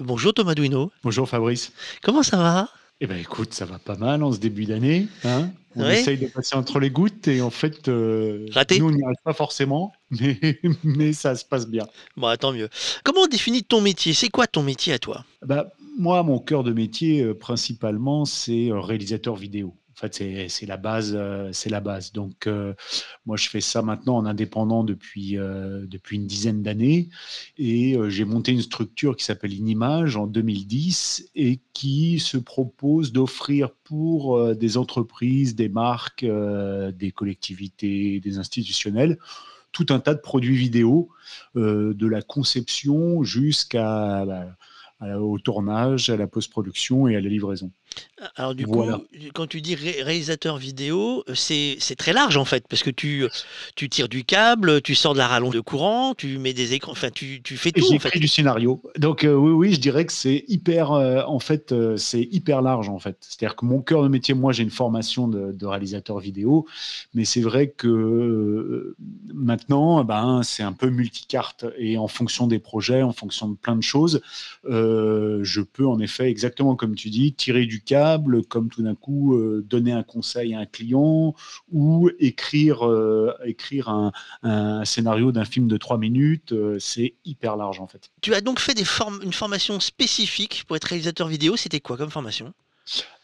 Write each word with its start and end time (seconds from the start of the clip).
Bonjour 0.00 0.34
Thomas 0.34 0.54
Douineau. 0.54 0.90
Bonjour 1.02 1.28
Fabrice. 1.28 1.72
Comment 2.02 2.22
ça 2.22 2.36
va? 2.36 2.68
Eh 3.00 3.06
ben 3.06 3.18
écoute, 3.18 3.52
ça 3.54 3.64
va 3.64 3.78
pas 3.78 3.96
mal 3.96 4.22
en 4.22 4.32
ce 4.32 4.38
début 4.38 4.64
d'année, 4.64 5.08
hein. 5.24 5.50
On 5.76 5.82
Ouais? 5.82 6.00
essaye 6.00 6.16
de 6.16 6.28
passer 6.28 6.54
entre 6.54 6.78
les 6.78 6.90
gouttes 6.90 7.26
et 7.26 7.40
en 7.42 7.50
fait, 7.50 7.90
Raté? 8.52 8.78
nous 8.78 8.86
on 8.86 8.90
n'y 8.92 9.02
arrive 9.02 9.16
pas 9.24 9.32
forcément, 9.32 9.92
mais 10.10 10.60
mais 10.84 11.12
ça 11.12 11.34
se 11.34 11.44
passe 11.44 11.66
bien. 11.68 11.86
Bon, 12.16 12.28
ah, 12.28 12.36
tant 12.36 12.52
mieux. 12.52 12.68
Comment 13.02 13.22
on 13.22 13.26
définit 13.26 13.64
ton 13.64 13.80
métier? 13.80 14.12
C'est 14.14 14.28
quoi 14.28 14.46
ton 14.46 14.62
métier 14.62 14.92
à 14.92 14.98
toi? 15.00 15.24
Bah, 15.44 15.72
moi, 15.98 16.22
mon 16.22 16.38
cœur 16.38 16.62
de 16.62 16.72
métier, 16.72 17.22
heu, 17.22 17.34
principalement, 17.34 18.24
c'est, 18.24 18.68
heu, 18.70 18.78
réalisateur 18.78 19.34
vidéo. 19.34 19.74
En 19.96 20.00
fait, 20.00 20.48
c'est 20.48 20.66
la 20.66 20.76
base, 20.76 21.14
heu, 21.14 21.50
c'est 21.52 21.70
la 21.70 21.80
base. 21.80 22.12
Donc, 22.12 22.48
heu, 22.48 22.74
moi, 23.26 23.36
je 23.36 23.48
fais 23.48 23.60
ça 23.60 23.80
maintenant 23.80 24.16
en 24.16 24.26
indépendant 24.26 24.82
depuis, 24.82 25.36
heu, 25.36 25.86
depuis 25.88 26.16
une 26.16 26.26
dizaine 26.26 26.62
d'années 26.62 27.10
et 27.58 27.96
j'ai 28.08 28.24
monté 28.24 28.50
une 28.50 28.60
structure 28.62 29.16
qui 29.16 29.24
s'appelle 29.24 29.52
Inimage 29.52 30.16
en 30.16 30.26
2010 30.26 31.30
et 31.36 31.60
qui 31.74 32.18
se 32.18 32.36
propose 32.38 33.12
d'offrir 33.12 33.70
pour, 33.70 34.54
des 34.56 34.76
entreprises, 34.76 35.54
des 35.54 35.68
marques, 35.68 36.24
des 36.24 37.12
collectivités, 37.12 38.18
des 38.18 38.38
institutionnels, 38.38 39.18
tout 39.70 39.86
un 39.90 40.00
tas 40.00 40.14
de 40.14 40.20
produits 40.20 40.56
vidéo, 40.56 41.08
de 41.54 42.06
la 42.06 42.22
conception 42.22 43.22
jusqu'à, 43.22 44.24
bah, 44.26 44.56
au 45.18 45.38
tournage, 45.38 46.10
à 46.10 46.16
la 46.16 46.26
post-production 46.26 47.06
et 47.06 47.16
à 47.16 47.20
la 47.20 47.28
livraison. 47.28 47.70
Alors 48.36 48.54
du 48.54 48.66
Voilà. 48.66 48.68
coup, 48.68 49.06
quand 49.34 49.46
tu 49.46 49.60
dis 49.60 49.74
ré 49.74 50.02
réalisateur 50.02 50.56
vidéo, 50.56 51.24
heu, 51.28 51.34
c'est 51.34 51.78
très 51.98 52.12
large 52.12 52.36
en 52.36 52.44
fait, 52.44 52.66
parce 52.68 52.82
que 52.82 52.90
tu, 52.90 53.22
heu, 53.24 53.30
tu 53.76 53.88
tires 53.88 54.08
du 54.08 54.24
câble, 54.24 54.82
tu 54.82 54.94
sors 54.94 55.14
de 55.14 55.18
la 55.18 55.28
rallonge 55.28 55.54
de 55.54 55.60
courant, 55.60 56.14
tu 56.14 56.38
mets 56.38 56.52
des 56.52 56.74
écrans, 56.74 56.92
enfin 56.92 57.10
tu 57.10 57.42
tu 57.42 57.56
fais 57.56 57.72
tout 57.72 57.92
en 57.92 57.98
j'écris 57.98 57.98
fait? 57.98 58.20
du 58.20 58.28
scénario. 58.28 58.80
Donc, 58.96 59.24
heu, 59.24 59.34
oui, 59.36 59.50
oui, 59.50 59.72
je 59.74 59.80
dirais 59.80 60.04
que 60.06 60.12
c'est 60.12 60.44
hyper, 60.46 60.92
en 60.92 61.38
fait, 61.40 61.74
c'est 61.96 62.22
hyper 62.22 62.62
large, 62.62 62.88
en 62.88 62.98
fait. 63.00 63.16
C'est-à-dire 63.20 63.56
que 63.56 63.64
mon 63.66 63.80
cœur 63.82 64.02
de 64.04 64.08
métier, 64.08 64.32
moi, 64.34 64.52
j'ai 64.52 64.62
une 64.62 64.70
formation 64.70 65.26
de 65.28 65.52
de 65.52 65.66
réalisateur 65.66 66.18
vidéo, 66.20 66.66
mais 67.14 67.24
c'est 67.24 67.40
vrai 67.40 67.68
que, 67.70 68.94
maintenant, 69.32 70.04
ben, 70.04 70.42
c'est 70.44 70.62
un 70.62 70.72
peu 70.72 70.88
multicarte 70.88 71.66
et 71.78 71.98
en 71.98 72.06
fonction 72.08 72.46
des 72.46 72.58
projets, 72.60 73.02
en 73.02 73.12
fonction 73.12 73.48
de 73.48 73.56
plein 73.56 73.76
de 73.76 73.82
choses, 73.82 74.20
je 74.64 75.60
peux 75.60 75.86
en 75.86 75.98
effet, 76.00 76.28
exactement 76.30 76.76
comme 76.76 76.94
tu 76.94 77.10
dis, 77.10 77.32
tirer 77.34 77.66
du 77.66 77.80
câble, 77.84 78.44
comme 78.44 78.68
tout 78.68 78.82
d'un 78.82 78.94
coup, 78.94 79.34
heu, 79.36 79.64
donner 79.68 79.92
un 79.92 80.02
conseil 80.02 80.54
à 80.54 80.60
un 80.60 80.66
client 80.66 81.34
ou 81.72 82.10
écrire, 82.18 82.86
heu, 82.86 83.32
écrire 83.44 83.88
un 83.88 84.12
un 84.42 84.84
scénario 84.84 85.32
d'un 85.32 85.44
film 85.44 85.68
de 85.68 85.76
3 85.76 85.98
minutes, 85.98 86.52
heu, 86.52 86.78
c'est 86.80 87.14
hyper 87.24 87.56
large, 87.56 87.80
en 87.80 87.86
fait. 87.86 88.10
Tu 88.20 88.34
as 88.34 88.40
donc 88.40 88.58
fait 88.58 88.74
des 88.74 88.84
form 88.84 89.20
une 89.22 89.32
formation 89.32 89.80
spécifique 89.80 90.64
pour 90.66 90.76
être 90.76 90.84
réalisateur 90.84 91.28
vidéo, 91.28 91.56
c'était 91.56 91.80
quoi 91.80 91.96
comme 91.96 92.10
formation? 92.10 92.52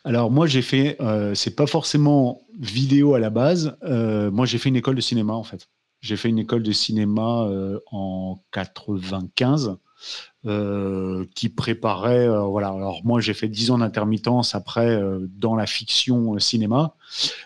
Alors 0.05 0.31
moi, 0.31 0.47
j'ai 0.47 0.63
fait, 0.63 0.97
heu, 1.01 1.35
c'est 1.35 1.57
pas 1.57 1.67
forcément 1.67 2.43
vidéo 2.59 3.15
à 3.15 3.19
la 3.19 3.31
base, 3.31 3.77
moi 3.83 4.47
j'ai 4.47 4.59
fait 4.59 4.69
une 4.69 4.77
école 4.77 4.95
de 4.97 5.01
cinéma, 5.01 5.33
en 5.35 5.45
fait. 5.45 5.69
J'ai 6.01 6.17
fait 6.17 6.31
une 6.31 6.39
école 6.39 6.63
de 6.63 6.73
cinéma, 6.73 7.51
en 7.93 8.39
95, 8.53 9.77
heu, 10.47 11.29
qui 11.35 11.49
préparait, 11.49 12.27
heu, 12.27 12.39
voilà, 12.41 12.69
alors 12.69 13.01
moi 13.05 13.21
j'ai 13.21 13.35
fait 13.35 13.49
10 13.49 13.71
ans 13.71 13.79
d'intermittence 13.79 14.55
après, 14.55 14.89
heu, 14.97 15.29
dans 15.37 15.55
la 15.57 15.67
fiction, 15.67 16.39
cinéma, 16.39 16.95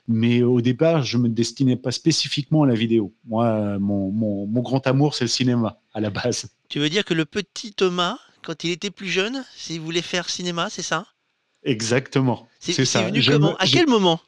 mais 0.09 0.43
au 0.43 0.61
départ, 0.61 1.03
je 1.03 1.19
me 1.19 1.29
destinais 1.29 1.77
pas 1.77 1.91
spécifiquement 1.91 2.63
à 2.63 2.67
la 2.67 2.75
vidéo. 2.75 3.13
Moi, 3.27 3.79
mon 3.79 4.11
mon 4.11 4.47
mon 4.47 4.63
grand 4.63 4.87
amour, 4.87 5.15
c'est 5.15 5.25
le 5.25 5.29
cinéma, 5.29 5.81
à 5.93 6.01
la 6.01 6.11
base. 6.11 6.49
Tu 6.69 6.79
veux 6.79 6.89
dire 6.89 7.05
que 7.05 7.15
le 7.15 7.25
petit 7.25 7.73
Thomas, 7.73 8.19
quand 8.43 8.65
il 8.65 8.71
était 8.71 8.91
plus 8.91 9.09
jeune, 9.09 9.45
s'il 9.57 9.81
voulait 9.81 10.03
faire 10.03 10.29
cinéma, 10.29 10.69
c'est 10.71 10.83
ça? 10.83 11.07
Exactement, 11.65 12.49
C'est 12.61 12.85
ça. 12.85 13.03
venu 13.03 13.23
comment? 13.23 13.51
me 13.53 13.55
À 13.59 13.67
quel 13.67 13.87
moment? 13.87 14.21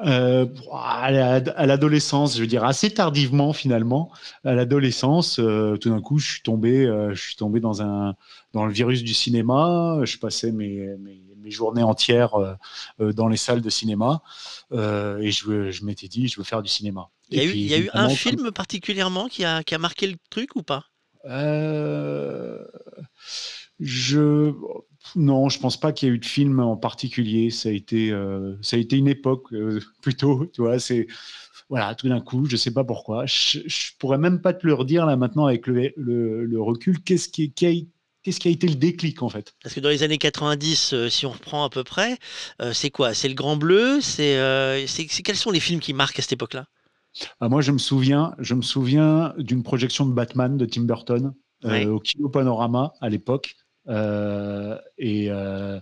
Heu, 0.00 0.52
à 0.72 1.10
l'ad 1.10 1.52
à 1.56 1.66
l'adolescence, 1.66 2.36
je 2.36 2.40
veux 2.40 2.46
dire 2.46 2.64
assez 2.64 2.90
tardivement 2.90 3.52
finalement. 3.52 4.10
À 4.44 4.54
l'adolescence, 4.54 5.38
heu, 5.40 5.76
tout 5.80 5.90
d'un 5.90 6.00
coup, 6.00 6.18
je 6.18 6.30
suis 6.34 6.42
tombé, 6.42 6.84
heu, 6.86 7.12
je 7.14 7.20
suis 7.20 7.36
tombé 7.36 7.58
dans 7.60 7.82
un 7.82 8.14
dans 8.52 8.64
le 8.64 8.72
virus 8.72 9.02
du 9.02 9.12
cinéma. 9.14 9.98
Je 10.04 10.16
passais 10.18 10.52
mes 10.52 10.96
mes 10.98 11.22
mes 11.40 11.50
journées 11.50 11.82
entières, 11.82 12.32
dans 12.98 13.28
les 13.28 13.36
salles 13.36 13.60
de 13.62 13.70
cinéma, 13.70 14.22
et 14.72 15.30
je 15.30 15.84
m'étais 15.84 16.08
dit: 16.08 16.28
«Je 16.28 16.38
veux 16.38 16.44
faire 16.44 16.62
du 16.62 16.68
cinéma» 16.68 17.08
Il 17.30 17.36
y 17.36 17.40
a 17.40 17.44
eu 17.44 17.48
il 17.50 17.52
puis 17.52 17.68
y 17.68 17.74
a 17.74 17.78
eu 17.78 17.90
un 17.94 18.08
comme 18.08 18.16
film 18.16 18.50
particulièrement 18.52 19.28
qui 19.28 19.44
a 19.44 19.62
qui 19.62 19.74
a 19.74 19.78
marqué 19.78 20.06
le 20.06 20.16
truc 20.30 20.56
ou 20.56 20.62
pas? 20.62 20.84
Je 23.80 24.52
non, 25.16 25.48
je 25.48 25.60
pense 25.60 25.78
pas 25.78 25.92
qu'il 25.92 26.08
y 26.08 26.10
ait 26.10 26.14
eu 26.14 26.18
de 26.18 26.24
film 26.26 26.60
en 26.60 26.76
particulier. 26.76 27.50
Ça 27.50 27.68
a 27.68 27.72
été, 27.72 28.10
heu, 28.10 28.58
ça 28.62 28.76
a 28.76 28.78
été 28.80 28.96
une 28.96 29.08
époque, 29.08 29.52
heu, 29.52 29.80
plutôt, 30.02 30.46
tu 30.46 30.62
vois? 30.62 30.78
C'est 30.78 31.06
voilà, 31.68 31.94
tout 31.94 32.08
d'un 32.08 32.20
coup, 32.20 32.46
je 32.46 32.56
sais 32.56 32.72
pas 32.72 32.84
pourquoi. 32.84 33.26
Je 33.26 33.60
je 33.66 33.92
pourrais 33.98 34.18
même 34.18 34.40
pas 34.40 34.54
te 34.54 34.66
le 34.66 34.74
redire 34.74 35.06
là 35.06 35.16
maintenant 35.16 35.46
avec 35.46 35.66
le 35.66 35.92
le 35.96 36.44
le 36.44 36.60
recul. 36.62 37.02
Qu'est-ce 37.02 37.28
qui 37.28 37.52
qui 37.52 37.66
a 37.66 37.72
qu'est-ce 38.22 38.40
qui 38.40 38.48
a 38.48 38.50
été 38.50 38.66
le 38.68 38.74
déclic, 38.76 39.22
en 39.22 39.28
fait? 39.28 39.54
Parce 39.62 39.74
que 39.74 39.80
dans 39.80 39.88
les 39.88 40.02
années 40.02 40.18
90, 40.18 40.92
heu, 40.94 41.08
si 41.10 41.26
on 41.26 41.30
reprend 41.30 41.64
à 41.64 41.70
peu 41.70 41.84
près, 41.84 42.18
heu, 42.60 42.72
c'est 42.72 42.90
quoi? 42.90 43.14
C'est 43.14 43.28
Le 43.28 43.34
Grand 43.34 43.56
Bleu? 43.56 44.00
C'est, 44.00 44.86
quels 45.24 45.36
sont 45.36 45.50
les 45.50 45.60
films 45.60 45.80
qui 45.80 45.92
marquent 45.92 46.18
à 46.18 46.22
cette 46.22 46.32
époque-là? 46.32 46.66
Ah 47.40 47.48
moi, 47.48 47.60
je 47.60 47.72
me 47.72 47.78
souviens 47.78 48.34
je 48.38 48.54
me 48.54 48.62
souviens 48.62 49.34
d'une 49.38 49.62
projection 49.62 50.06
de 50.06 50.12
Batman 50.12 50.56
de 50.56 50.64
Tim 50.66 50.82
Burton, 50.82 51.34
au 51.64 51.98
Kino 52.00 52.28
Panorama 52.28 52.92
à 53.00 53.08
l'époque, 53.08 53.56
heu 53.88 54.78
et 54.98 55.30
heu 55.30 55.80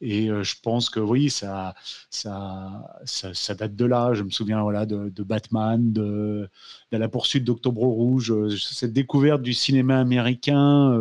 et 0.00 0.28
heu, 0.30 0.42
je 0.42 0.54
pense 0.62 0.90
que 0.90 1.00
oui, 1.00 1.30
ça 1.30 1.74
ça 2.10 2.96
ça 3.04 3.34
ça 3.34 3.54
date 3.54 3.76
de 3.76 3.84
là. 3.84 4.14
Je 4.14 4.22
me 4.22 4.30
souviens, 4.30 4.62
voilà, 4.62 4.86
de 4.86 5.08
de 5.10 5.22
Batman, 5.22 5.92
de 5.92 6.48
de 6.92 6.96
La 6.98 7.08
poursuite 7.08 7.44
d'Octobre 7.44 7.82
Rouge, 7.82 8.32
cette 8.58 8.92
découverte 8.92 9.42
du 9.42 9.52
cinéma 9.54 9.98
américain, 10.00 10.98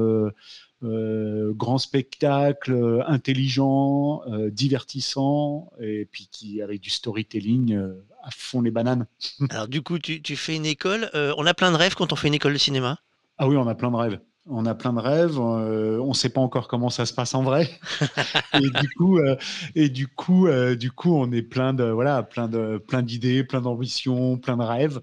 grand 0.82 1.78
spectacle, 1.78 3.04
intelligent, 3.08 4.22
divertissant 4.52 5.72
et 5.80 6.06
puis 6.06 6.28
qui 6.32 6.62
avec 6.62 6.82
du 6.82 6.90
storytelling, 6.90 7.78
à 8.24 8.32
fond 8.32 8.62
les 8.62 8.72
bananes. 8.72 9.08
Alors 9.50 9.68
du 9.68 9.82
coup, 9.82 10.00
tu 10.00 10.22
tu 10.22 10.36
fais 10.36 10.56
une 10.56 10.66
école, 10.66 11.10
on 11.14 11.46
a 11.46 11.54
plein 11.54 11.72
de 11.72 11.78
rêves 11.78 11.96
quand 11.96 12.14
on 12.14 12.16
fait 12.16 12.28
une 12.28 12.34
école 12.36 12.54
de 12.54 12.58
cinéma? 12.58 13.00
Ah 13.38 13.48
oui, 13.48 13.58
on 13.58 13.68
a 13.68 13.76
plein 13.76 13.92
de 13.92 13.96
rêves. 13.96 14.20
On 14.48 14.68
a 14.68 14.76
plein 14.76 14.94
de 14.94 15.00
rêves, 15.00 15.40
heu, 15.40 16.00
on 16.00 16.14
sait 16.14 16.30
pas 16.30 16.40
encore 16.40 16.68
comment 16.68 16.92
ça 16.92 17.08
se 17.08 17.14
passe 17.14 17.34
en 17.34 17.42
vrai. 17.42 17.68
Et 18.54 18.70
du 18.70 18.90
coup, 18.96 19.18
heu 19.18 19.38
et 19.74 19.90
du 19.90 20.08
coup, 20.08 20.46
heu, 20.48 20.76
du 20.76 20.92
coup, 20.92 21.16
on 21.16 21.32
est 21.32 21.42
plein 21.42 21.74
de 21.74 21.86
voilà, 21.86 22.22
plein 22.22 22.48
de 22.48 22.78
plein 22.78 23.02
d'idées, 23.02 23.44
plein 23.44 23.62
d'ambitions, 23.62 24.38
plein 24.38 24.58
de 24.58 24.64
rêves, 24.64 25.02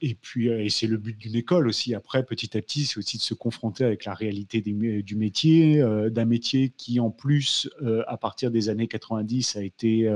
et 0.00 0.14
puis, 0.14 0.48
et 0.48 0.70
c'est 0.70 0.86
le 0.86 0.96
but 0.96 1.18
d'une 1.18 1.34
école 1.34 1.68
aussi. 1.68 1.94
Après, 1.94 2.24
petit 2.24 2.56
à 2.56 2.62
petit, 2.62 2.86
c'est 2.86 2.98
aussi 2.98 3.18
de 3.18 3.22
se 3.22 3.34
confronter 3.34 3.84
avec 3.84 4.06
la 4.06 4.14
réalité 4.14 4.62
des 4.62 5.02
du 5.02 5.16
métier, 5.16 5.84
d'un 6.10 6.24
métier 6.24 6.72
qui 6.76 6.98
en 7.00 7.10
plus, 7.10 7.68
à 8.06 8.16
partir 8.16 8.50
des 8.50 8.68
années 8.70 8.88
90 8.88 9.56
a 9.56 9.62
été, 9.62 10.08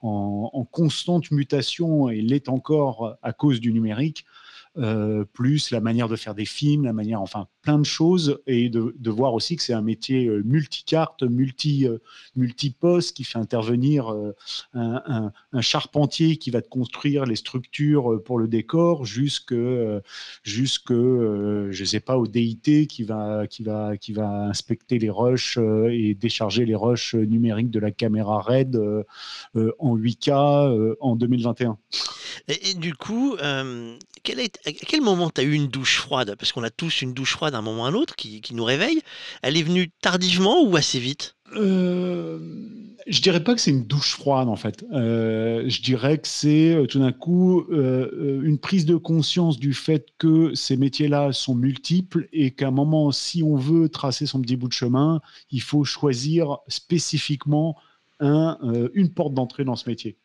en 0.00 0.66
constante 0.70 1.30
mutation 1.30 2.08
et 2.08 2.20
l'est 2.20 2.48
encore 2.48 3.16
à 3.22 3.32
cause 3.32 3.60
du 3.60 3.72
numérique 3.72 4.24
heu, 4.80 5.26
plus 5.32 5.70
la 5.70 5.80
manière 5.80 6.08
de 6.08 6.16
faire 6.16 6.34
des 6.34 6.44
films, 6.46 6.84
la 6.84 6.92
manière 6.92 7.20
enfin 7.20 7.46
plein 7.62 7.78
de 7.78 7.84
choses 7.84 8.40
et 8.46 8.70
de 8.70 9.10
voir 9.10 9.34
aussi 9.34 9.56
que 9.56 9.62
c'est 9.62 9.74
un 9.74 9.82
métier, 9.82 10.26
heu, 10.26 10.42
multicarte, 10.44 11.22
multi, 11.22 11.86
heu, 11.86 12.00
multiposte 12.36 13.14
qui 13.14 13.24
fait 13.24 13.38
intervenir, 13.38 14.14
un 14.74 15.32
charpentier 15.60 16.36
qui 16.36 16.50
va 16.50 16.62
te 16.62 16.68
construire 16.68 17.26
les 17.26 17.36
structures, 17.36 18.22
pour 18.24 18.38
le 18.38 18.48
décor 18.48 19.04
jusque, 19.04 19.54
jusque, 20.42 20.92
je 20.92 21.84
sais 21.84 22.00
pas, 22.00 22.16
au 22.18 22.26
DIT 22.26 22.86
qui 22.88 23.04
va 23.04 23.46
qui 23.46 23.62
va 23.62 23.96
qui 23.96 24.12
va 24.12 24.46
inspecter 24.46 24.98
les 24.98 25.10
rushs, 25.10 25.58
et 25.90 26.14
décharger 26.14 26.64
les 26.64 26.74
rushs, 26.74 27.14
numériques 27.14 27.70
de 27.70 27.78
la 27.80 27.90
caméra 27.90 28.40
RED, 28.40 28.76
en 29.78 29.96
8K, 29.96 30.70
heu, 30.72 30.96
en 31.00 31.16
2021. 31.16 31.76
Et 32.48 32.74
du 32.74 32.94
coup, 32.94 33.36
est 33.36 34.58
à 34.66 34.72
quel 34.72 35.00
moment 35.00 35.30
tu 35.30 35.40
as 35.40 35.44
eu 35.44 35.52
une 35.52 35.68
douche 35.68 35.98
froide? 35.98 36.34
Parce 36.38 36.52
qu'on 36.52 36.62
a 36.62 36.70
tous 36.70 37.02
une 37.02 37.14
douche 37.14 37.32
froide 37.32 37.54
à 37.54 37.58
un 37.58 37.62
moment 37.62 37.82
ou 37.82 37.86
à 37.86 37.88
un 37.88 37.94
autre 37.94 38.16
qui 38.16 38.42
nous 38.52 38.64
réveille. 38.64 39.00
Elle 39.42 39.56
est 39.56 39.62
venue 39.62 39.90
tardivement 40.02 40.62
ou 40.62 40.76
assez 40.76 40.98
vite? 40.98 41.34
Hem, 41.54 42.94
je 43.06 43.20
dirais 43.20 43.42
pas 43.42 43.54
que 43.54 43.60
c'est 43.60 43.70
une 43.70 43.84
douche 43.84 44.12
froide, 44.12 44.48
en 44.48 44.56
fait. 44.56 44.84
Heu, 44.92 45.64
je 45.66 45.82
dirais 45.82 46.18
que 46.18 46.28
c'est, 46.28 46.74
heu, 46.74 46.86
tout 46.86 47.00
d'un 47.00 47.12
coup, 47.12 47.66
une 47.70 48.58
prise 48.58 48.86
de 48.86 48.96
conscience 48.96 49.58
du 49.58 49.74
fait 49.74 50.06
que 50.18 50.54
ces 50.54 50.76
métiers-là 50.76 51.32
sont 51.32 51.54
multiples 51.54 52.28
et 52.32 52.52
qu'à 52.52 52.68
un 52.68 52.70
moment, 52.70 53.10
si 53.10 53.42
on 53.42 53.56
veut 53.56 53.88
tracer 53.88 54.26
son 54.26 54.40
petit 54.40 54.56
bout 54.56 54.68
de 54.68 54.72
chemin, 54.72 55.20
il 55.50 55.62
faut 55.62 55.84
choisir 55.84 56.58
spécifiquement 56.68 57.76
un, 58.20 58.58
une 58.94 59.10
porte 59.10 59.34
d'entrée 59.34 59.64
dans 59.64 59.76
ce 59.76 59.88
métier. 59.88 60.16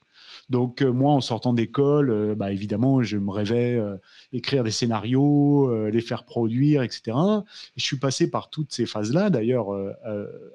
Donc, 0.50 0.82
euh, 0.82 0.92
moi, 0.92 1.14
en 1.14 1.22
sortant 1.22 1.54
d'école, 1.54 2.12
euh, 2.12 2.36
bah, 2.36 2.52
évidemment, 2.52 3.02
je 3.02 3.18
me 3.18 3.32
rêvais 3.32 3.76
euh, 3.76 3.98
écrire 4.32 4.64
des 4.64 4.72
scénarios, 4.72 5.90
les 5.90 6.02
faire 6.02 6.24
produire, 6.24 6.84
etc. 6.84 7.18
Et 7.76 7.80
je 7.80 7.84
suis 7.84 7.98
passé 7.98 8.30
par 8.30 8.50
toutes 8.50 8.72
ces 8.72 8.86
phases-là, 8.86 9.30
d'ailleurs, 9.30 9.68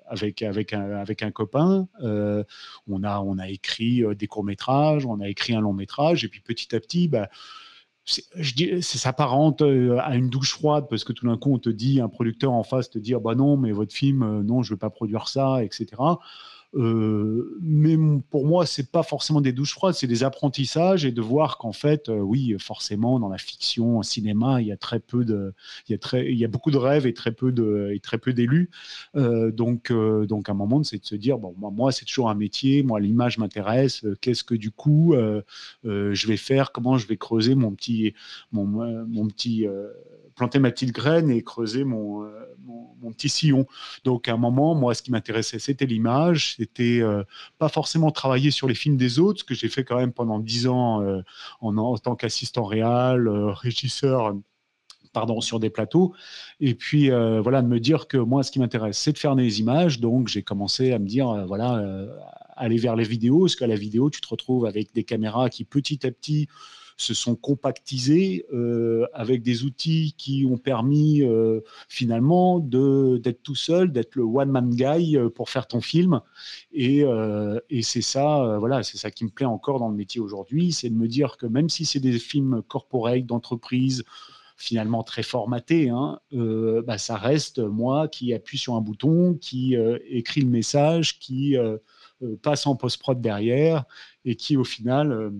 avec, 0.06 0.42
avec, 0.42 0.72
un, 0.72 0.92
avec 0.92 1.22
un 1.22 1.30
copain. 1.30 1.88
On, 2.02 3.02
a, 3.02 3.20
on 3.20 3.38
a 3.38 3.48
écrit 3.48 4.02
des 4.16 4.26
courts-métrages, 4.26 5.06
on 5.06 5.20
a 5.20 5.28
écrit 5.28 5.54
un 5.54 5.60
long-métrage, 5.60 6.24
et 6.24 6.28
puis 6.28 6.40
petit 6.40 6.74
à 6.74 6.80
petit, 6.80 7.08
bah, 7.08 7.28
je 8.04 8.54
dis, 8.54 8.82
c'est 8.82 8.98
s'apparente 8.98 9.62
à 9.62 10.16
une 10.16 10.28
douche 10.30 10.52
froide 10.52 10.86
parce 10.90 11.04
que 11.04 11.12
tout 11.12 11.26
d'un 11.26 11.36
coup 11.36 11.52
on 11.52 11.58
te 11.58 11.70
dit, 11.70 12.00
un 12.00 12.08
producteur 12.08 12.52
en 12.52 12.64
face 12.64 12.90
te 12.90 12.98
dit, 12.98 13.14
Ah 13.14 13.20
bah 13.20 13.34
non, 13.34 13.56
mais 13.56 13.72
votre 13.72 13.94
film, 13.94 14.42
non, 14.42 14.62
je 14.62 14.74
veux 14.74 14.78
pas 14.78 14.90
produire 14.90 15.28
ça, 15.28 15.62
etc. 15.62 15.86
Euh, 16.74 17.58
mais 17.60 17.96
pour 18.30 18.46
moi, 18.46 18.64
c'est 18.64 18.90
pas 18.90 19.02
forcément 19.02 19.40
des 19.40 19.52
douches 19.52 19.72
froides, 19.72 19.94
c'est 19.94 20.06
des 20.06 20.22
apprentissages 20.22 21.04
et 21.04 21.10
de 21.10 21.20
voir 21.20 21.58
qu'en 21.58 21.72
fait, 21.72 22.08
euh, 22.08 22.20
oui, 22.20 22.54
forcément, 22.60 23.18
dans 23.18 23.28
la 23.28 23.38
fiction, 23.38 23.98
au 23.98 24.02
cinéma, 24.02 24.60
il 24.60 24.68
y 24.68 24.72
a 24.72 24.76
très 24.76 25.00
peu 25.00 25.24
de, 25.24 25.52
il 25.88 25.92
y 25.92 25.94
a 25.94 25.98
très, 25.98 26.30
il 26.30 26.38
y 26.38 26.44
a 26.44 26.48
beaucoup 26.48 26.70
de 26.70 26.76
rêves 26.76 27.06
et 27.06 27.14
très 27.14 27.32
peu 27.32 27.50
de, 27.50 27.90
et 27.92 28.00
très 28.00 28.18
peu 28.18 28.32
d'élus. 28.32 28.70
Euh, 29.16 29.50
donc, 29.50 29.92
donc, 29.92 30.48
à 30.48 30.52
un 30.52 30.54
moment, 30.54 30.82
c'est 30.84 30.98
de 30.98 31.06
se 31.06 31.16
dire, 31.16 31.38
bon, 31.38 31.54
moi, 31.58 31.92
c'est 31.92 32.04
toujours 32.04 32.30
un 32.30 32.34
métier, 32.34 32.82
moi, 32.82 33.00
l'image 33.00 33.38
m'intéresse. 33.38 34.04
Qu'est-ce 34.20 34.44
que 34.44 34.54
du 34.54 34.70
coup, 34.70 35.14
je 35.84 36.26
vais 36.26 36.36
faire 36.36 36.72
Comment 36.72 36.98
je 36.98 37.06
vais 37.06 37.16
creuser 37.16 37.54
mon 37.54 37.72
petit, 37.72 38.14
mon, 38.52 38.64
mon 38.64 39.26
petit, 39.26 39.66
planter 40.36 40.58
ma 40.58 40.70
petite 40.70 40.92
graine 40.92 41.30
et 41.30 41.42
creuser 41.42 41.84
mon, 41.84 42.24
mon 43.00 43.12
petit 43.12 43.28
sillon. 43.28 43.66
Donc, 44.04 44.28
à 44.28 44.34
un 44.34 44.36
moment, 44.36 44.74
moi, 44.74 44.94
ce 44.94 45.02
qui 45.02 45.10
m'intéressait, 45.10 45.58
c'était 45.58 45.86
l'image. 45.86 46.56
C'était 46.56 47.00
euh, 47.00 47.24
pas 47.58 47.68
forcément 47.68 48.10
travailler 48.10 48.50
sur 48.50 48.68
les 48.68 48.74
films 48.74 48.96
des 48.96 49.18
autres, 49.18 49.40
ce 49.40 49.44
que 49.44 49.54
j'ai 49.54 49.68
fait 49.68 49.84
quand 49.84 49.96
même 49.96 50.12
pendant 50.12 50.38
dix 50.38 50.66
ans 50.66 51.02
euh, 51.02 51.22
en, 51.60 51.96
tant 51.98 52.16
qu'assistant 52.16 52.64
réal, 52.64 53.28
euh, 53.28 53.52
régisseur 53.52 54.34
pardon, 55.12 55.40
sur 55.40 55.58
des 55.58 55.70
plateaux. 55.70 56.14
Et 56.60 56.76
puis, 56.76 57.10
voilà, 57.10 57.62
de 57.62 57.66
me 57.66 57.80
dire 57.80 58.06
que 58.06 58.16
moi, 58.16 58.44
ce 58.44 58.52
qui 58.52 58.60
m'intéresse, 58.60 58.96
c'est 58.96 59.12
de 59.12 59.18
faire 59.18 59.34
des 59.34 59.58
images. 59.58 59.98
Donc, 59.98 60.28
j'ai 60.28 60.44
commencé 60.44 60.92
à 60.92 61.00
me 61.00 61.06
dire, 61.06 61.46
voilà, 61.48 61.82
aller 62.60 62.76
vers 62.78 62.96
les 62.96 63.04
vidéos, 63.04 63.40
parce 63.40 63.56
qu'à 63.56 63.66
la 63.66 63.76
vidéo, 63.76 64.10
tu 64.10 64.20
te 64.20 64.28
retrouves 64.28 64.66
avec 64.66 64.92
des 64.94 65.04
caméras 65.04 65.50
qui, 65.50 65.64
petit 65.64 66.06
à 66.06 66.10
petit, 66.10 66.48
se 67.00 67.14
sont 67.14 67.34
compactisées 67.34 68.44
euh, 68.52 69.06
avec 69.14 69.42
des 69.42 69.64
outils 69.64 70.14
qui 70.18 70.46
ont 70.48 70.58
permis 70.58 71.22
euh, 71.22 71.60
finalement 71.88 72.58
d'être 72.60 73.42
tout 73.42 73.54
seul, 73.54 73.90
d'être 73.90 74.16
le 74.16 74.22
one-man 74.22 74.68
guy 74.68 75.16
euh, 75.16 75.30
pour 75.30 75.48
faire 75.48 75.66
ton 75.66 75.80
film. 75.80 76.20
Et, 76.72 77.04
c'est 77.82 78.02
ça, 78.02 78.58
voilà, 78.58 78.82
c'est 78.82 78.98
ça 78.98 79.10
qui 79.10 79.24
me 79.24 79.30
plaît 79.30 79.46
encore 79.46 79.78
dans 79.78 79.88
le 79.88 79.96
métier 79.96 80.20
aujourd'hui, 80.20 80.72
c'est 80.72 80.90
de 80.90 80.94
me 80.94 81.08
dire 81.08 81.36
que 81.38 81.46
même 81.46 81.68
si 81.68 81.84
c'est 81.84 82.00
des 82.00 82.18
films 82.18 82.62
corporate, 82.68 83.24
d'entreprise, 83.24 84.04
finalement 84.56 85.02
très 85.02 85.22
formaté, 85.22 85.88
hein, 85.88 86.20
bah, 86.32 86.98
ça 86.98 87.16
reste 87.16 87.58
moi 87.58 88.08
qui 88.08 88.34
appuie 88.34 88.58
sur 88.58 88.74
un 88.74 88.80
bouton, 88.82 89.34
qui 89.34 89.74
écrit 90.08 90.42
le 90.42 90.50
message, 90.50 91.18
qui 91.18 91.56
passe 92.42 92.66
en 92.66 92.76
post-prod 92.76 93.20
derrière 93.20 93.84
et 94.24 94.36
qui 94.36 94.56
au 94.56 94.64
final 94.64 95.12
euh, 95.12 95.30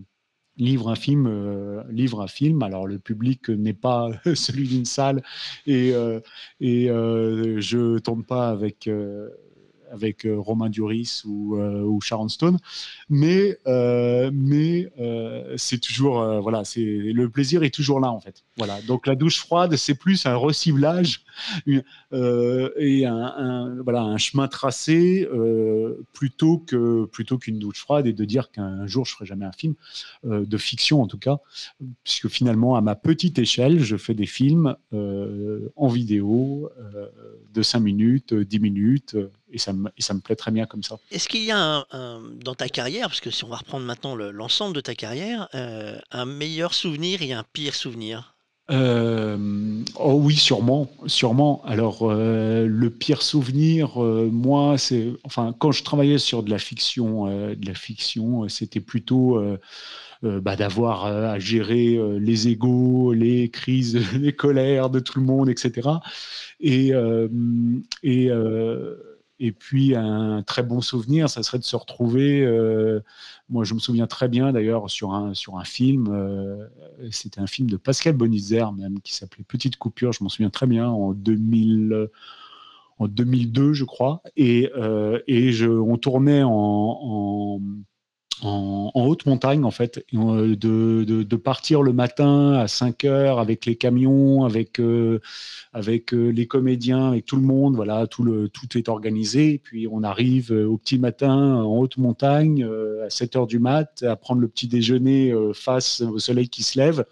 livre 0.57 0.91
un 0.91 0.97
film. 0.97 1.27
euh, 1.27 1.83
livre 1.91 2.21
un 2.23 2.29
film. 2.29 2.63
Alors 2.63 2.87
le 2.87 2.99
public 2.99 3.49
n'est 3.49 3.75
pas 3.75 4.11
celui 4.35 4.69
d'une 4.69 4.85
salle 4.85 5.23
et, 5.67 5.93
euh, 5.95 6.21
et 6.61 6.91
euh, 6.91 7.61
je 7.61 7.99
tourne 7.99 8.25
pas 8.25 8.51
avec. 8.51 8.89
Avec 9.91 10.27
euh, 10.27 10.37
Romain 10.39 10.69
Duris 10.71 11.23
ou, 11.27 11.57
euh, 11.57 11.83
ou 11.83 12.01
Sharon 12.01 12.29
Stone, 12.29 12.59
mais, 13.09 13.59
euh, 13.67 14.31
mais 14.33 14.91
c'est 15.57 15.79
toujours 15.81 16.41
voilà, 16.41 16.65
c'est 16.65 16.81
le 16.85 17.29
plaisir 17.29 17.63
est 17.63 17.75
toujours 17.75 18.01
là 18.01 18.11
en 18.11 18.21
fait. 18.21 18.45
Voilà, 18.57 18.81
donc 18.83 19.07
la 19.07 19.15
douche 19.15 19.39
froide, 19.39 19.77
c'est 19.77 19.95
plus 19.95 20.27
un 20.27 20.35
reciblage 20.37 21.25
et 21.67 23.07
un, 23.07 23.15
un- 23.15 23.83
voilà 23.83 24.03
un 24.03 24.19
chemin 24.19 24.49
tracé 24.49 25.29
plutôt 26.13 26.59
que 26.59 27.05
plutôt 27.07 27.39
qu'une 27.39 27.59
douche 27.59 27.81
froide 27.81 28.07
et 28.07 28.13
de 28.13 28.25
dire 28.25 28.51
qu'un 28.51 28.87
jour 28.87 29.05
je 29.07 29.13
ferai 29.15 29.27
jamais 29.27 29.47
un 29.47 29.53
film 29.53 29.75
de 30.25 30.57
fiction 30.59 31.03
en 31.03 31.07
tout 31.07 31.19
cas, 31.19 31.39
puisque 32.05 32.29
finalement 32.29 32.77
à 32.77 32.81
ma 32.81 32.95
petite 32.95 33.39
échelle, 33.39 33.81
je 33.81 33.97
fais 33.97 34.15
des 34.15 34.27
films 34.27 34.77
en 34.93 35.89
vidéo 35.89 36.71
de 37.53 37.63
5 37.63 37.81
minutes, 37.81 38.33
euh, 38.33 38.45
10 38.45 38.61
minutes, 38.61 39.17
et 39.53 39.59
ça, 39.59 39.73
me, 39.73 39.91
et 39.97 40.03
ça 40.03 40.15
me 40.15 40.21
plaît 40.21 40.37
très 40.37 40.51
bien 40.51 40.67
comme 40.67 40.83
ça. 40.83 40.99
Est-ce 41.11 41.29
qu'il 41.29 41.43
y 41.45 41.51
a 41.51 41.59
un, 41.59 41.85
un- 41.93 42.21
dans 42.43 42.55
ta 42.55 42.69
carrière, 42.69 43.09
parce 43.09 43.21
que 43.21 43.31
si 43.31 43.45
on 43.45 43.49
va 43.49 43.57
reprendre 43.57 43.85
maintenant 43.87 44.15
le- 44.15 44.31
l'ensemble 44.31 44.75
de 44.75 44.81
ta 44.81 44.95
carrière, 44.95 45.49
euh, 45.55 45.99
un 46.11 46.25
meilleur 46.25 46.75
souvenir 46.75 47.23
et 47.23 47.33
un 47.33 47.45
pire 47.53 47.75
souvenir? 47.75 48.35
Euh, 48.71 49.83
oh 49.97 50.15
oui, 50.23 50.37
sûrement, 50.37 50.89
sûrement. 51.07 51.61
Alors, 51.65 52.03
euh, 52.09 52.67
le 52.67 52.89
pire 52.89 53.21
souvenir, 53.21 54.01
euh, 54.01 54.29
moi, 54.31 54.79
c'est, 54.79 55.09
enfin, 55.25 55.53
quand 55.59 55.73
je 55.73 55.83
travaillais 55.83 56.19
sur 56.19 56.45
de 56.45 56.51
la 56.51 56.59
fiction, 56.59 57.27
de 57.27 57.67
la 57.67 57.75
fiction, 57.75 58.49
c'était 58.49 58.79
plutôt 58.79 59.43
bah, 60.23 60.55
d'avoir 60.57 61.07
à 61.07 61.39
gérer 61.39 61.99
les 62.19 62.49
égos, 62.49 63.13
les 63.13 63.49
crises, 63.51 63.99
les 64.21 64.33
colères 64.35 64.91
de 64.91 65.01
tout 65.01 65.19
le 65.19 65.25
monde, 65.27 65.49
etc. 65.49 66.03
Et, 66.61 66.93
et, 68.03 68.31
et 69.41 69.53
puis, 69.53 69.97
un 69.97 70.43
très 70.43 70.63
bon 70.63 70.81
souvenir, 70.83 71.31
ça 71.31 71.43
serait 71.43 71.59
de 71.59 71.65
se 71.65 71.77
retrouver. 71.77 72.45
euh, 72.45 73.01
moi, 73.49 73.65
je 73.65 73.75
me 73.75 73.79
souviens 73.79 74.07
très 74.07 74.29
bien 74.29 74.53
d'ailleurs 74.53 74.91
sur 74.91 75.15
un, 75.15 75.35
sur 75.35 75.57
un 75.59 75.65
film, 75.65 76.09
euh, 76.11 76.67
c'était 77.11 77.41
un 77.41 77.47
film 77.47 77.69
de 77.71 77.77
Pascal 77.79 78.15
Bonitzer, 78.15 78.71
même, 78.73 79.01
qui 79.01 79.15
s'appelait 79.15 79.45
Petite 79.45 79.77
Coupure, 79.77 80.13
je 80.13 80.23
m'en 80.23 80.29
souviens 80.29 80.51
très 80.51 80.67
bien, 80.67 80.89
en 80.89 81.13
2000 81.15 82.09
en 83.01 83.09
2002, 83.09 83.73
je 83.73 83.85
crois. 83.85 84.23
Et, 84.37 84.71
euh, 84.77 85.21
et 85.27 85.53
je, 85.53 85.67
on 85.67 85.97
tournait 85.97 86.43
en, 86.45 87.61
en, 88.43 88.91
haute 88.95 89.27
montagne, 89.27 89.65
en 89.65 89.71
fait, 89.71 90.05
on- 90.13 90.35
de, 90.47 91.37
partir 91.37 91.83
le 91.83 91.93
matin 91.93 92.53
à 92.55 92.69
5 92.69 93.05
heures 93.05 93.39
avec 93.39 93.65
les 93.67 93.77
camions, 93.77 94.45
avec, 94.45 94.79
euh, 94.81 95.21
euh, 95.75 96.33
les 96.33 96.47
comédiens, 96.47 97.09
avec 97.09 97.25
tout 97.27 97.37
le 97.37 97.43
monde. 97.43 97.77
Voilà, 97.77 98.07
tout, 98.07 98.27
est 98.77 98.89
organisé. 98.89 99.59
Puis 99.63 99.87
on 99.91 100.03
arrive 100.03 100.53
euh, 100.53 100.67
au 100.67 100.77
petit 100.79 100.99
matin 100.99 101.57
en 101.57 101.79
haute 101.79 101.97
montagne 101.97 102.65
euh, 102.65 103.07
à 103.07 103.11
7 103.11 103.37
heures 103.37 103.47
du 103.47 103.59
mat, 103.59 104.03
à 104.03 104.17
prendre 104.17 104.41
le 104.41 104.49
petit 104.49 104.69
déjeuner 104.69 105.31
euh, 105.33 105.53
face 105.53 106.01
au 106.03 106.19
soleil 106.19 106.49
qui 106.49 106.63
se 106.63 106.79
lève. 106.79 107.05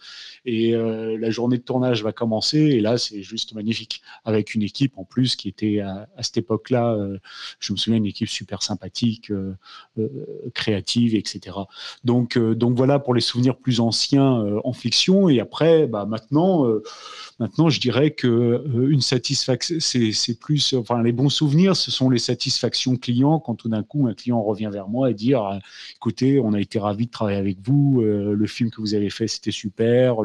Et 0.45 0.75
euh, 0.75 1.17
la 1.19 1.31
journée 1.31 1.59
de 1.59 1.63
tournage 1.63 2.03
va 2.03 2.13
commencer. 2.13 2.59
Et 2.59 2.81
là, 2.81 2.99
c'est 2.99 3.23
juste 3.23 3.55
magnifique. 3.55 4.03
Avec 4.25 4.55
une 4.55 4.63
équipe 4.63 4.97
en 4.99 5.05
plus 5.05 5.37
qui 5.37 5.49
était 5.49 5.81
à, 5.81 6.09
à 6.17 6.23
cette 6.23 6.39
époque-là, 6.39 6.93
euh, 6.95 7.19
je 7.61 7.73
me 7.73 7.79
souviens, 7.79 7.99
une 7.99 8.07
équipe 8.07 8.29
super 8.29 8.63
sympathique, 8.63 9.31
euh, 9.31 9.55
euh, 9.99 10.09
créative, 10.55 11.15
etc. 11.19 11.57
Donc, 12.05 12.37
euh, 12.37 12.55
donc 12.55 12.77
voilà 12.77 12.99
pour 12.99 13.15
les 13.15 13.21
souvenirs 13.21 13.57
plus 13.57 13.81
anciens 13.81 14.41
euh, 14.41 14.61
en 14.65 14.73
fiction. 14.73 15.29
Et 15.29 15.41
après, 15.41 15.87
bah, 15.87 16.07
maintenant, 16.07 16.67
euh, 16.67 16.83
maintenant, 17.39 17.69
je 17.69 17.81
dirais 17.81 18.13
que 18.13 18.65
une 18.91 19.01
satisfaction, 19.01 19.77
c'est 19.81 20.39
plus, 20.39 20.75
enfin, 20.75 21.03
les 21.03 21.13
bons 21.13 21.29
souvenirs, 21.29 21.77
ce 21.77 21.91
sont 21.91 22.11
les 22.11 22.19
satisfactions 22.19 22.97
clients 22.97 23.39
quand 23.41 23.55
tout 23.55 23.69
d'un 23.69 23.83
coup 23.83 24.07
un 24.07 24.15
client 24.15 24.43
revient 24.43 24.71
vers 24.73 24.89
moi 24.89 25.11
et 25.11 25.15
dire, 25.15 25.43
ah, 25.43 25.59
écoutez, 25.97 26.41
on 26.41 26.53
a 26.53 26.61
été 26.61 26.79
ravis 26.79 27.07
de 27.07 27.11
travailler 27.11 27.39
avec 27.39 27.59
vous, 27.63 28.01
le 28.03 28.47
film 28.47 28.71
que 28.71 28.81
vous 28.81 28.95
avez 28.95 29.11
fait, 29.11 29.29
c'était 29.29 29.51
super, 29.51 30.17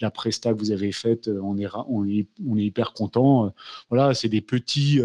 la 0.00 0.10
presta 0.10 0.52
que 0.52 0.58
vous 0.58 0.70
avez 0.70 0.92
faite, 0.92 1.28
on 1.42 1.58
est, 1.58 1.66
on 1.88 2.06
est, 2.06 2.64
hyper 2.64 2.92
content. 2.92 3.52
Voilà, 3.90 4.14
c'est 4.14 4.28
des 4.28 4.40
petits, 4.40 5.00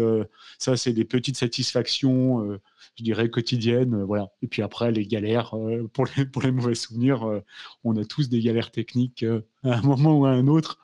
ça, 0.58 0.76
c'est 0.76 0.92
des 0.92 1.04
petites 1.04 1.36
satisfactions. 1.36 2.58
Je 2.96 3.04
dirais 3.04 3.30
quotidiennes, 3.30 3.94
euh, 3.94 4.04
voilà. 4.04 4.28
Et 4.42 4.48
puis 4.48 4.62
après, 4.62 4.92
les 4.92 5.06
galères, 5.06 5.54
euh, 5.56 5.88
pour, 5.92 6.06
les, 6.42 6.52
mauvais 6.52 6.74
souvenirs, 6.74 7.24
euh, 7.24 7.40
on 7.84 7.96
a 7.96 8.04
tous 8.04 8.28
des 8.28 8.40
galères 8.40 8.70
techniques 8.70 9.24
à 9.62 9.78
un 9.78 9.82
moment 9.82 10.18
ou 10.18 10.26
à 10.26 10.30
un 10.30 10.46
autre. 10.46 10.78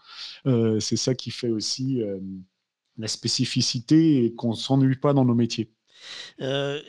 C'est 0.81 0.97
ça 0.97 1.15
qui 1.15 1.31
fait 1.31 1.51
aussi 1.51 2.01
la 2.97 3.09
spécificité 3.09 4.25
et 4.25 4.35
qu'on 4.35 4.51
ne 4.51 4.57
s'ennuie 4.57 4.97
pas 4.97 5.13
dans 5.13 5.25
nos 5.25 5.35
métiers. 5.35 5.71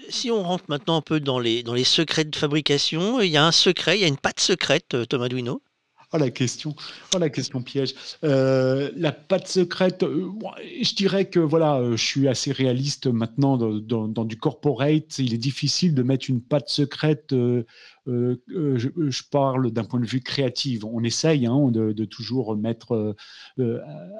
Si 0.10 0.32
on 0.32 0.44
rentre 0.44 0.66
maintenant 0.70 0.98
un 0.98 1.02
peu 1.02 1.20
dans 1.20 1.40
les, 1.40 1.64
dans 1.64 1.74
les 1.74 1.84
secrets 1.84 2.26
de 2.26 2.36
fabrication, 2.36 3.20
il 3.20 3.32
y 3.32 3.38
a 3.38 3.46
un 3.46 3.52
secret, 3.52 3.98
il 3.98 4.02
y 4.02 4.06
a 4.06 4.08
une 4.08 4.18
patte 4.18 4.40
secrète, 4.40 4.96
Thomas 5.10 5.28
Duino. 5.28 5.62
Oh 6.12 6.18
la 6.18 6.32
question, 6.32 6.74
oh 7.14 7.20
la 7.20 7.30
question 7.30 7.62
piège. 7.62 7.94
Euh, 8.24 8.90
la 8.96 9.12
patte 9.12 9.48
secrète, 9.48 10.02
euh, 10.02 10.28
je 10.82 10.96
dirais 10.96 11.30
que 11.30 11.40
voilà, 11.40 11.76
euh, 11.78 11.96
je 11.98 12.04
suis 12.04 12.28
assez 12.28 12.52
réaliste 12.52 13.06
maintenant 13.06 13.58
dans, 13.58 13.76
dans- 13.76 14.08
dans 14.08 14.26
du 14.26 14.36
corporate. 14.36 15.20
Il 15.20 15.36
est 15.36 15.38
difficile 15.38 15.94
de 15.94 16.02
mettre 16.02 16.28
une 16.30 16.42
patte 16.42 16.70
secrète. 16.70 17.32
Euh, 18.08 18.38
euh, 18.52 18.78
euh, 18.98 19.10
je, 19.10 19.24
parle 19.30 19.72
d'un 19.72 19.84
point 19.84 20.00
de 20.00 20.06
vue 20.06 20.22
créatif. 20.22 20.84
On 20.84 21.04
essaye 21.04 21.46
hein, 21.46 21.70
de, 21.72 22.06
toujours 22.06 22.56
mettre, 22.56 23.16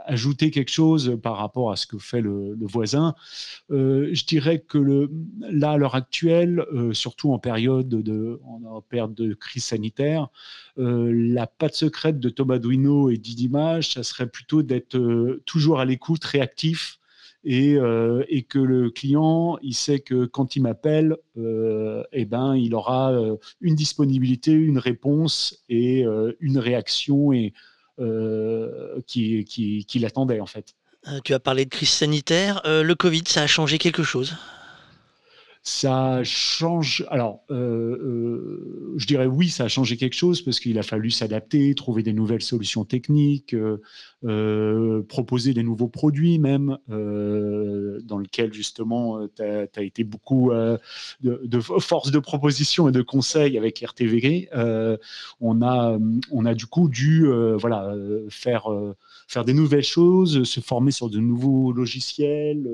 ajouter 0.06 0.52
quelque 0.52 0.72
chose 0.72 1.18
par 1.22 1.38
rapport 1.38 1.72
à 1.72 1.76
ce 1.76 1.88
que 1.88 1.98
fait 1.98 2.22
le, 2.22 2.56
voisin. 2.62 3.16
Je 3.70 4.26
dirais 4.26 4.60
que 4.60 5.10
là, 5.40 5.72
à 5.72 5.78
l'heure 5.78 5.96
actuelle, 5.96 6.66
surtout 6.94 7.32
en 7.34 7.40
période 7.40 7.90
de, 7.90 8.40
en 8.44 8.82
période 8.82 9.16
de 9.16 9.34
crise 9.34 9.66
sanitaire, 9.66 10.28
la 10.78 11.48
patte 11.48 11.76
secrète 11.76 12.20
de 12.20 12.30
Thomas 12.30 12.60
Duino 12.60 13.10
et 13.10 13.18
d'Idimage, 13.18 13.94
ça 13.94 14.04
serait 14.04 14.28
plutôt 14.28 14.62
d'être 14.62 15.40
toujours 15.46 15.80
à 15.80 15.86
l'écoute, 15.86 16.24
réactif, 16.24 16.99
et, 17.44 17.76
euh, 17.76 18.24
et, 18.28 18.44
que 18.44 18.60
le 18.60 18.90
client, 18.90 19.58
il 19.62 19.74
sait 19.74 20.00
que 20.00 20.26
quand 20.26 20.56
il 20.56 20.62
m'appelle, 20.62 21.16
euh, 21.38 22.04
eh 22.12 22.26
ben, 22.26 22.56
il 22.56 22.76
aura 22.76 23.12
euh, 23.12 23.38
une 23.62 23.76
disponibilité, 23.76 24.52
une 24.52 24.78
réponse 24.78 25.64
et 25.70 26.06
une 26.40 26.58
réaction 26.58 27.32
et, 27.32 27.54
qui, 29.08 29.46
qui, 29.46 30.00
l'attendait 30.00 30.40
en 30.40 30.46
fait. 30.46 30.76
Tu 31.24 31.34
as 31.34 31.40
parlé 31.40 31.66
de 31.66 31.70
crise 31.70 31.90
sanitaire. 31.90 32.62
Le 32.66 32.94
Covid, 32.94 33.24
ça 33.28 33.44
a 33.44 33.48
changé 33.48 33.78
quelque 33.78 34.04
chose? 34.04 34.36
Ça 35.62 36.24
change. 36.24 37.06
Alors, 37.10 37.44
euh, 37.52 37.98
euh, 38.02 38.94
je 38.98 39.06
dirais 39.06 39.26
oui, 39.26 39.50
ça 39.50 39.66
a 39.66 39.68
changé 39.68 39.98
quelque 39.98 40.16
chose 40.16 40.42
parce 40.42 40.60
qu'il 40.60 40.80
a 40.80 40.84
fallu 40.84 41.12
s'adapter, 41.12 41.76
trouver 41.76 42.02
des 42.02 42.14
nouvelles 42.14 42.42
solutions 42.42 42.86
techniques, 42.86 43.56
euh, 44.24 45.04
proposer 45.04 45.54
des 45.54 45.64
nouveaux 45.64 45.90
produits 45.90 46.40
même, 46.40 46.78
lequel 48.20 48.54
justement 48.54 49.28
tu 49.36 49.42
as, 49.42 49.82
été 49.82 50.04
beaucoup 50.04 50.52
euh, 50.52 50.78
de, 51.22 51.42
de, 51.44 51.60
force 51.60 52.12
de 52.12 52.20
proposition 52.20 52.90
et 52.90 52.92
de 52.92 53.02
conseils 53.02 53.58
avec 53.58 53.80
RTVG. 53.80 54.50
on, 55.42 55.62
a, 55.62 55.98
on 56.32 56.46
a 56.46 56.54
du 56.54 56.66
coup 56.66 56.90
dû 56.90 57.28
voilà, 57.58 57.94
faire, 58.30 58.68
faire 59.28 59.46
des 59.46 59.54
nouvelles 59.54 59.84
choses, 59.84 60.44
se 60.44 60.60
former 60.60 60.92
sur 60.92 61.10
de 61.10 61.20
nouveaux 61.20 61.72
logiciels 61.72 62.70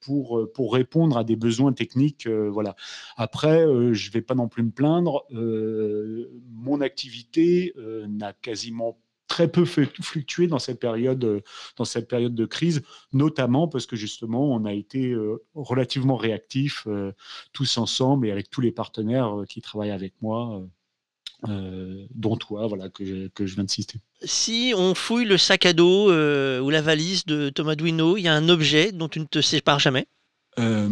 pour, 0.00 0.48
pour 0.54 0.72
répondre 0.72 1.16
à 1.16 1.24
des 1.24 1.36
besoins 1.36 1.72
techniques 1.72 2.26
euh, 2.26 2.48
voilà. 2.50 2.76
Après, 3.16 3.66
euh, 3.66 3.92
je 3.92 4.08
ne 4.08 4.12
vais 4.12 4.22
pas 4.22 4.34
non 4.34 4.48
plus 4.48 4.62
me 4.62 4.70
plaindre. 4.70 5.24
Euh, 5.32 6.30
mon 6.52 6.80
activité 6.80 7.74
n'a 8.08 8.32
quasiment 8.32 8.98
très 9.28 9.46
peu 9.48 9.64
fluctué 9.64 10.48
dans 10.48 10.58
cette 10.58 10.80
période, 10.80 11.42
dans 11.76 11.84
cette 11.84 12.08
période 12.08 12.34
de 12.34 12.46
crise, 12.46 12.82
notamment 13.12 13.68
parce 13.68 13.86
que 13.86 13.94
justement, 13.94 14.52
on 14.52 14.64
a 14.64 14.72
été 14.72 15.14
relativement 15.54 16.16
réactifs 16.16 16.88
tous 17.52 17.78
ensemble 17.78 18.26
et 18.26 18.32
avec 18.32 18.50
tous 18.50 18.60
les 18.60 18.72
partenaires 18.72 19.36
qui 19.48 19.60
travaillent 19.60 19.90
avec 19.90 20.14
moi. 20.22 20.62
Euh, 21.48 22.04
dont 22.12 22.36
toi, 22.36 22.66
voilà, 22.66 22.88
que 22.88 23.04
je, 23.04 23.28
que 23.28 23.46
je 23.46 23.54
viens 23.54 23.62
de 23.62 23.70
citer. 23.70 24.00
Si 24.24 24.72
on 24.76 24.96
fouille 24.96 25.24
le 25.24 25.38
sac 25.38 25.66
à 25.66 25.72
dos 25.72 26.10
euh, 26.10 26.58
ou 26.58 26.68
la 26.68 26.82
valise 26.82 27.26
de 27.26 27.48
Thomas 27.48 27.76
Duino, 27.76 28.16
il 28.16 28.22
y 28.22 28.28
a 28.28 28.34
un 28.34 28.48
objet 28.48 28.90
dont 28.90 29.08
tu 29.08 29.20
ne 29.20 29.24
te 29.24 29.40
sépares 29.40 29.78
jamais? 29.78 30.08
Euh, 30.58 30.88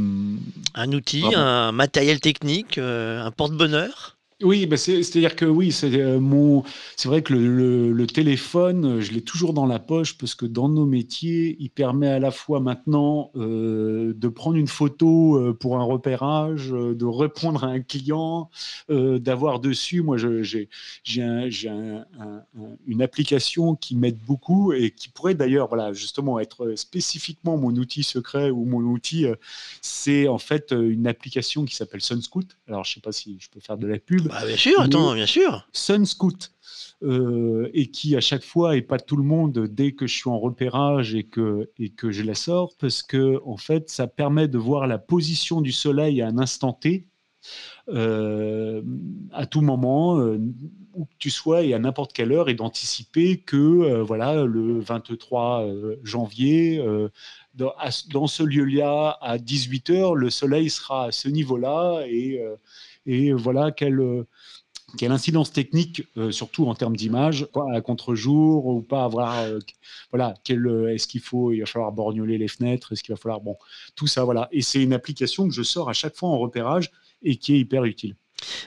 Un 0.75 0.93
outil, 0.93 1.23
pardon? 1.23 1.38
un 1.38 1.73
matériel 1.73 2.21
technique, 2.21 2.78
euh, 2.78 3.21
un 3.25 3.33
porte-bonheur? 3.33 4.15
Oui, 4.43 4.66
bah 4.66 4.76
c'est-à-dire 4.76 5.35
que 5.35 5.47
oui, 5.47 5.73
c'est 5.73 5.99
euh, 5.99 6.21
mon, 6.21 6.62
c'est 6.95 7.09
vrai 7.09 7.23
que 7.23 7.33
le, 7.33 8.07
téléphone, 8.07 9.00
je 9.00 9.12
l'ai 9.12 9.23
toujours 9.23 9.55
dans 9.55 9.64
la 9.64 9.78
poche 9.78 10.19
parce 10.19 10.35
que 10.35 10.45
dans 10.45 10.69
nos 10.69 10.85
métiers, 10.85 11.57
il 11.59 11.71
permet 11.71 12.09
à 12.09 12.19
la 12.19 12.31
fois 12.31 12.61
maintenant 12.61 13.31
euh, 13.35 14.12
de 14.14 14.28
prendre 14.28 14.57
une 14.59 14.69
photo 14.69 15.38
euh, 15.38 15.55
pour 15.55 15.78
un 15.78 15.85
repérage, 15.85 16.71
euh, 16.71 16.95
de 16.95 17.07
répondre 17.07 17.64
à 17.64 17.69
un 17.69 17.81
client, 17.81 18.50
euh, 18.90 19.19
d'avoir 19.19 19.59
dessus. 19.59 20.02
Moi, 20.02 20.19
j'ai 20.19 20.69
un, 21.23 21.49
un, 21.49 22.05
un, 22.21 22.45
une 22.87 23.00
application 23.00 23.75
qui 23.75 23.97
m'aide 23.97 24.19
beaucoup 24.26 24.75
et 24.75 24.90
qui 24.90 25.09
pourrait 25.09 25.35
d'ailleurs, 25.35 25.69
voilà, 25.69 25.95
justement 25.95 26.38
être 26.40 26.75
spécifiquement 26.76 27.57
mon 27.57 27.75
outil 27.75 28.02
secret 28.02 28.50
ou 28.50 28.66
mon 28.66 28.83
outil. 28.83 29.25
c'est 29.81 30.28
en 30.28 30.38
fait 30.38 30.73
une 30.73 31.07
application 31.07 31.64
qui 31.64 31.75
s'appelle 31.75 32.02
SunScoot. 32.02 32.45
Alors, 32.69 32.85
je 32.85 32.93
sais 32.93 33.00
pas 33.00 33.12
si 33.12 33.38
je 33.40 33.49
peux 33.49 33.61
faire 33.61 33.78
de 33.78 33.87
la 33.87 33.99
pub. 33.99 34.25
Bah, 34.28 34.45
bien 34.47 34.56
sûr, 34.56 34.80
attends, 34.80 35.14
bien 35.14 35.26
sûr. 35.26 35.66
SunScoot. 35.73 36.50
Euh, 37.02 37.68
et 37.75 37.90
qui 37.90 38.16
à 38.16 38.23
chaque 38.23 38.42
fois 38.42 38.75
et 38.75 38.80
pas 38.80 38.99
tout 38.99 39.16
le 39.16 39.23
monde 39.23 39.66
dès 39.71 39.92
que 39.92 40.06
je 40.06 40.14
suis 40.14 40.30
en 40.30 40.38
repérage 40.38 41.14
et 41.14 41.25
que, 41.25 41.71
et 41.78 41.90
que 41.90 42.11
je 42.11 42.23
la 42.23 42.35
sors 42.35 42.75
parce 42.78 43.02
que 43.02 43.38
en 43.45 43.59
fait 43.59 43.90
ça 43.90 44.06
permet 44.06 44.49
de 44.49 44.56
voir 44.56 44.87
la 44.87 44.97
position 44.97 45.61
du 45.61 45.73
soleil 45.73 46.23
à 46.23 46.28
un 46.28 46.38
instant 46.38 46.73
T 46.73 47.06
euh, 47.88 48.82
à 49.32 49.46
tout 49.46 49.60
moment 49.60 50.18
euh, 50.18 50.40
où 50.94 51.04
que 51.04 51.14
tu 51.20 51.30
sois 51.30 51.62
et 51.62 51.72
à 51.72 51.78
n'importe 51.78 52.12
quelle 52.12 52.32
heure 52.32 52.48
et 52.48 52.54
d'anticiper 52.54 53.38
que 53.38 53.56
euh, 53.56 54.02
voilà 54.02 54.44
le 54.44 54.80
23 54.80 55.68
janvier 56.02 56.84
dans, 57.54 58.26
ce 58.26 58.42
lieu-là 58.42 59.16
à 59.20 59.38
18h 59.38 60.14
le 60.14 60.30
soleil 60.30 60.68
sera 60.68 61.06
à 61.06 61.12
ce 61.12 61.28
niveau-là 61.28 62.02
et 62.08 62.40
et 63.08 63.32
voilà 63.32 63.70
quelle, 63.70 64.24
quelle 64.98 65.12
incidence 65.12 65.52
technique, 65.52 66.02
surtout 66.32 66.66
en 66.66 66.74
termes 66.74 66.96
d'image, 66.96 67.46
à 67.72 67.80
contre-jour 67.80 68.66
ou 68.66 68.82
pas 68.82 69.04
avoir. 69.04 69.46
Voilà, 70.10 70.34
est-ce 70.48 71.06
qu'il 71.06 71.20
faut, 71.20 71.52
il 71.52 71.60
va 71.60 71.66
falloir 71.66 71.92
borgnoler 71.92 72.36
les 72.36 72.48
fenêtres, 72.48 72.92
est-ce 72.92 73.04
qu'il 73.04 73.14
va 73.14 73.16
falloir. 73.16 73.40
Bon, 73.40 73.56
tout 73.94 74.08
ça, 74.08 74.24
voilà. 74.24 74.48
Et 74.50 74.60
c'est 74.60 74.82
une 74.82 74.92
application 74.92 75.46
que 75.46 75.54
je 75.54 75.62
sors 75.62 75.88
à 75.88 75.92
chaque 75.92 76.16
fois 76.16 76.30
en 76.30 76.38
repérage 76.38 76.90
et 77.23 77.37
qui 77.37 77.54
est 77.54 77.58
hyper 77.58 77.85
utile. 77.85 78.16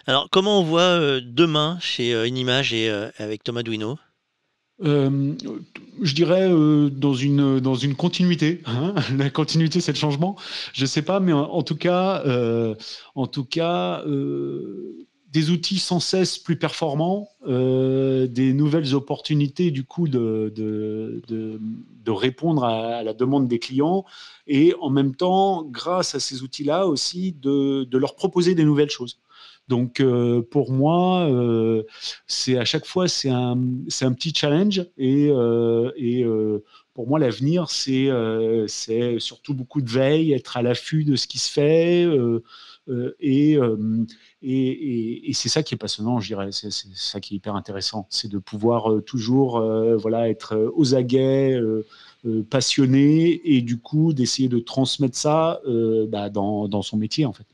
Alors, 0.07 0.29
comment 0.31 0.59
on 0.59 0.63
voit 0.63 0.81
euh, 0.81 1.21
demain 1.23 1.77
chez 1.81 2.13
euh, 2.13 2.27
Inimage 2.27 2.73
et 2.73 2.89
euh, 2.89 3.09
avec 3.17 3.43
Thomas 3.43 3.63
Duino 3.63 3.97
euh, 4.81 5.33
je 6.01 6.15
dirais 6.15 6.49
euh, 6.49 6.89
dans, 6.89 7.13
une, 7.13 7.59
dans 7.59 7.75
une 7.75 7.95
continuité. 7.95 8.61
Hein 8.65 8.95
la 9.17 9.29
continuité, 9.29 9.81
c'est 9.81 9.91
le 9.91 9.97
changement. 9.97 10.37
Je 10.73 10.83
ne 10.83 10.87
sais 10.87 11.01
pas, 11.01 11.19
mais 11.19 11.33
en, 11.33 11.41
en 11.41 11.63
tout 11.63 11.75
cas, 11.75 12.23
euh, 12.25 12.75
en 13.15 13.27
tout 13.27 13.43
cas 13.43 14.03
des 15.31 15.51
outils 15.51 15.79
sans 15.79 15.99
cesse 15.99 16.37
plus 16.37 16.57
performants, 16.57 17.29
des 17.45 18.53
nouvelles 18.53 18.95
opportunités 18.95 19.69
du 19.71 19.83
coup 19.83 20.07
de, 20.07 20.51
de, 20.55 21.21
de, 21.27 22.11
répondre 22.11 22.63
à, 22.63 23.03
la 23.03 23.13
demande 23.13 23.47
des 23.47 23.59
clients 23.59 24.05
et 24.47 24.73
en 24.81 24.89
même 24.89 25.15
temps, 25.15 25.63
grâce 25.63 26.15
à 26.15 26.19
ces 26.19 26.41
outils-là 26.41 26.87
aussi, 26.87 27.33
de, 27.33 27.87
leur 27.97 28.15
proposer 28.15 28.55
des 28.55 28.65
nouvelles 28.65 28.89
choses. 28.89 29.19
Donc 29.67 29.99
euh, 29.99 30.41
pour 30.41 30.71
moi, 30.71 31.29
euh, 31.29 31.83
c'est 32.25 32.57
à 32.57 32.65
chaque 32.65 32.87
fois 32.87 33.07
c'est 33.07 33.29
un, 33.29 33.55
un 34.01 34.13
petit 34.13 34.33
challenge 34.33 34.83
et, 34.97 35.29
euh, 35.29 35.91
et 35.95 36.25
pour 36.95 37.07
moi 37.07 37.19
l'avenir 37.19 37.69
c'est 37.69 38.09
surtout 39.19 39.53
beaucoup 39.53 39.81
de 39.81 39.89
veille, 39.89 40.33
être 40.33 40.57
à 40.57 40.63
l'affût 40.63 41.03
de 41.03 41.15
ce 41.15 41.27
qui 41.27 41.37
se 41.37 41.51
fait 41.51 42.07
et, 43.19 43.57
et, 44.41 45.29
et, 45.29 45.33
c'est 45.33 45.49
ça 45.49 45.63
qui 45.63 45.75
est 45.75 45.77
passionnant, 45.77 46.19
je 46.19 46.27
dirais, 46.27 46.49
c'est 46.51 46.71
ça 46.71 47.19
qui 47.19 47.33
est 47.33 47.37
hyper 47.37 47.55
intéressant, 47.55 48.07
c'est 48.09 48.29
de 48.29 48.37
pouvoir 48.37 49.03
toujours 49.05 49.61
voilà 49.97 50.29
être 50.29 50.71
aux 50.75 50.95
aguets. 50.95 51.59
passionné 52.49 53.41
et 53.45 53.61
du 53.61 53.79
coup 53.79 54.11
d'essayer 54.11 54.49
de 54.49 54.59
transmettre 54.59 55.17
ça 55.17 55.61
bah, 56.09 56.29
dans, 56.29 56.81
son 56.81 56.97
métier 56.97 57.25
en 57.25 57.33
fait. 57.33 57.45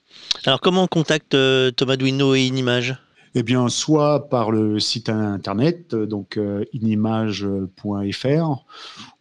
Alors, 0.46 0.62
comment 0.62 0.84
on 0.84 0.88
contacte 0.88 1.34
euh, 1.34 1.72
Thomas 1.72 1.98
Duino 1.98 2.36
et 2.36 2.46
Inimage? 2.46 2.98
Eh 3.38 3.44
bien, 3.44 3.68
soit 3.68 4.30
par 4.30 4.50
le 4.50 4.80
site 4.80 5.10
internet, 5.10 5.94
donc 5.94 6.38
euh, 6.38 6.64
inimage.fr, 6.72 8.66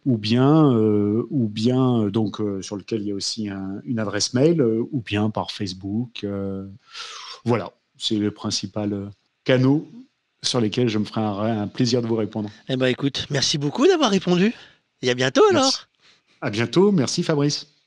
ou 0.05 0.17
bien, 0.17 0.71
euh, 0.71 1.27
ou 1.29 1.49
bien 1.49 2.07
donc 2.07 2.39
euh, 2.39 2.61
sur 2.61 2.77
lequel 2.77 3.01
il 3.01 3.07
y 3.07 3.11
a 3.11 3.15
aussi 3.15 3.49
un, 3.49 3.81
une 3.83 3.99
adresse 3.99 4.33
mail, 4.33 4.61
euh, 4.61 4.87
ou 4.93 5.01
bien 5.01 5.29
par 5.29 5.51
Facebook. 5.51 6.23
Euh, 6.23 6.65
voilà, 7.43 7.73
c'est 7.97 8.15
le 8.15 8.31
principal 8.31 9.11
canaux 9.43 9.85
sur 10.41 10.61
lesquels 10.61 10.87
je 10.87 10.97
me 10.97 11.05
ferai 11.05 11.21
un, 11.21 11.63
un, 11.63 11.67
plaisir 11.67 12.01
de 12.01 12.07
vous 12.07 12.15
répondre. 12.15 12.49
Eh 12.69 12.77
ben, 12.77 12.87
écoute, 12.87 13.27
merci 13.29 13.57
beaucoup 13.57 13.85
d'avoir 13.85 14.11
répondu. 14.11 14.53
Et 15.01 15.09
à 15.09 15.13
bientôt 15.13 15.43
alors. 15.49 15.63
Merci. 15.63 15.79
À 16.39 16.49
bientôt, 16.49 16.91
merci 16.93 17.21
Fabrice. 17.21 17.75